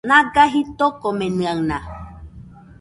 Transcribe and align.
Naga 0.07 0.43
jitokomenɨaɨna 0.51 1.77